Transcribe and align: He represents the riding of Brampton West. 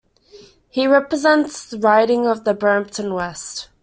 He 0.71 0.87
represents 0.87 1.69
the 1.69 1.77
riding 1.77 2.25
of 2.25 2.43
Brampton 2.57 3.13
West. 3.13 3.69